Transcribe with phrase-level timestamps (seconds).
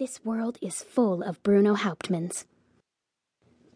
[0.00, 2.46] This world is full of Bruno Hauptmanns.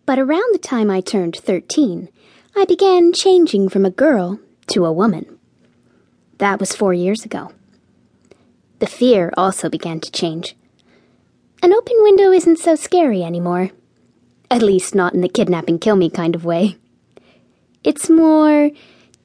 [0.07, 2.08] But around the time I turned 13,
[2.57, 5.39] I began changing from a girl to a woman.
[6.39, 7.52] That was four years ago.
[8.79, 10.57] The fear also began to change.
[11.62, 13.72] An open window isn't so scary anymore.
[14.50, 16.79] At least not in the kidnapping kill me kind of way.
[17.84, 18.70] It's more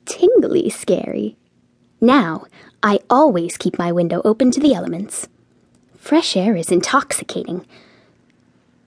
[0.03, 1.37] tingly scary.
[2.01, 2.43] Now,
[2.83, 5.29] I always keep my window open to the elements.
[6.09, 7.67] Fresh air is intoxicating.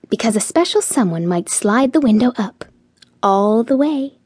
[0.09, 2.65] Because a special someone might slide the window up,
[3.23, 4.17] all the way,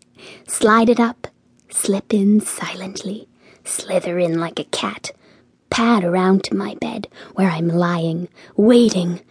[0.48, 1.28] slide it up,
[1.70, 3.30] slip in silently,
[3.64, 5.12] slither in like a cat,
[5.70, 9.22] pad around to my bed where I'm lying, waiting,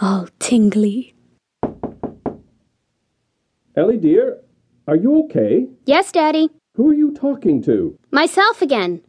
[0.00, 1.16] all tingly.
[3.74, 4.38] Ellie, dear,
[4.86, 5.66] are you okay?
[5.86, 6.50] Yes, Daddy.
[6.76, 7.98] Who are you talking to?
[8.12, 9.02] Myself again.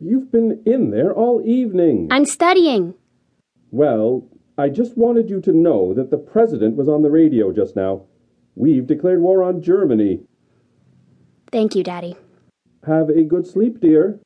[0.00, 2.08] You've been in there all evening.
[2.10, 2.94] I'm studying.
[3.70, 4.26] Well,
[4.56, 8.02] I just wanted you to know that the president was on the radio just now.
[8.54, 10.20] We've declared war on Germany.
[11.52, 12.16] Thank you, Daddy.
[12.86, 14.18] Have a good sleep, dear.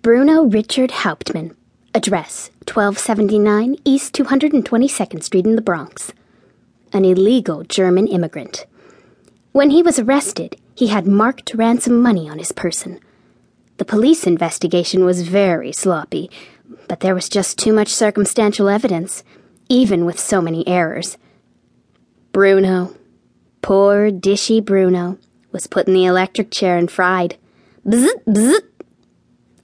[0.00, 1.54] Bruno Richard Hauptmann.
[1.94, 6.12] Address 1279 East 222nd Street in the Bronx.
[6.92, 8.64] An illegal German immigrant.
[9.52, 13.00] When he was arrested, he had marked ransom money on his person.
[13.78, 16.30] The police investigation was very sloppy,
[16.88, 19.22] but there was just too much circumstantial evidence,
[19.68, 21.18] even with so many errors.
[22.32, 22.94] Bruno,
[23.60, 25.18] poor dishy Bruno,
[25.52, 27.36] was put in the electric chair and fried.
[27.86, 28.60] Bzz, bzz.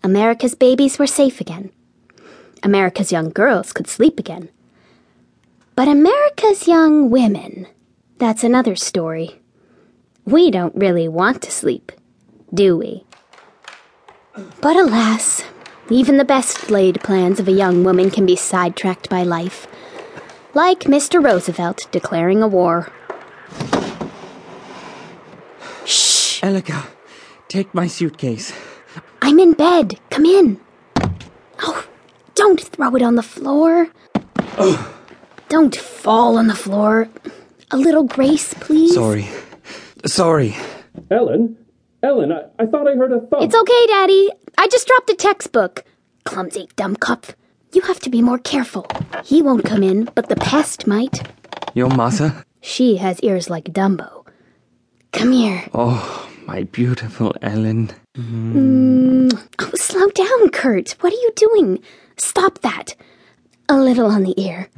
[0.05, 1.71] America's babies were safe again.
[2.63, 4.49] America's young girls could sleep again.
[5.75, 7.67] But America's young women,
[8.19, 9.41] that's another story.
[10.25, 11.93] We don't really want to sleep,
[12.53, 13.05] do we?
[14.35, 15.45] But alas,
[15.91, 19.67] even the best laid plans of a young woman can be sidetracked by life.
[20.55, 21.23] Like Mr.
[21.23, 22.91] Roosevelt declaring a war.
[25.85, 26.41] Shh!
[26.43, 26.87] Elika,
[27.49, 28.53] take my suitcase.
[29.21, 30.01] I'm in bed.
[30.11, 30.61] Come in.
[31.61, 31.87] Oh,
[32.35, 33.89] don't throw it on the floor.
[34.59, 34.89] Oh.
[35.49, 37.09] Don't fall on the floor.
[37.71, 38.95] A little grace, please.
[38.95, 39.29] Sorry.
[40.07, 40.57] Sorry.
[41.11, 41.59] Ellen?
[42.03, 43.43] Ellen, I, I thought I heard a thump.
[43.43, 44.31] It's okay, Daddy.
[44.59, 45.85] I just dropped a textbook.
[46.25, 47.27] Clumsy dumb cup.
[47.73, 48.87] You have to be more careful.
[49.25, 51.23] He won't come in, but the pest might.
[51.75, 52.45] Your mother?
[52.61, 54.27] She has ears like Dumbo.
[55.13, 55.65] Come here.
[55.75, 57.91] Oh, my beautiful Ellen.
[58.17, 59.33] Mm.
[59.59, 60.93] Oh, slow down, Kurt.
[61.01, 61.79] What are you doing?
[62.17, 62.95] Stop that.
[63.69, 64.69] A little on the ear.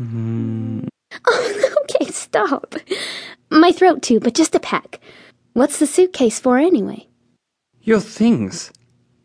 [1.27, 2.75] Oh, okay, stop.
[3.51, 5.01] My throat too, but just a peck.
[5.55, 7.07] What's the suitcase for anyway?
[7.85, 8.73] Your things.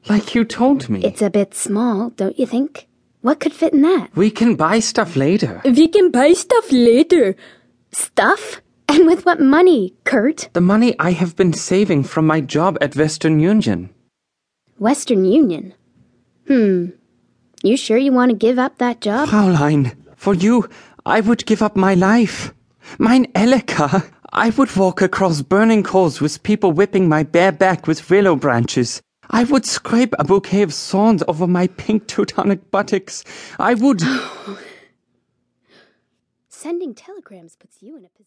[0.10, 1.02] Like you told me.
[1.04, 2.88] It's a bit small, don't you think?
[3.22, 4.16] What could fit in that?
[4.16, 5.62] we can buy stuff later.
[5.66, 7.36] We can buy stuff later.
[7.92, 8.62] Stuff?
[8.88, 10.50] And with what money, Kurt?
[10.54, 13.90] The money I have been saving from my job at Western Union.
[14.78, 15.74] Western Union.
[16.48, 16.88] Hmm.
[17.62, 19.30] You sure you want to give up that job?
[19.30, 20.68] Fraulein, for you,
[21.06, 22.54] I would give up my life.
[22.98, 24.04] Mine Elika.
[24.32, 29.02] I would walk across burning coals with people whipping my bare back with willow branches.
[29.32, 33.24] I would scrape a bouquet of thorns over my pink Teutonic buttocks.
[33.58, 34.02] I would.
[36.50, 38.16] Sending telegrams puts you in a position.